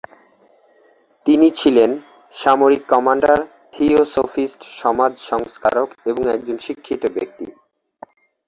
[1.25, 1.89] তিনি ছিলেন
[2.35, 3.37] “সামরিক কমান্ডার,
[3.73, 7.45] থিওসোফিস্ট, সমাজ সংস্কারক এবং একজন শিক্ষিত ব্যক্তি”।